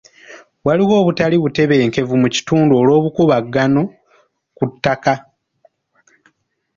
Waliwo 0.65 0.95
obutali 1.01 1.35
butebenkevu 1.43 2.13
mu 2.21 2.27
kitundo 2.35 2.73
olw'obukuubagano 2.81 3.83
ku 4.57 4.63
ttaka. 4.71 5.15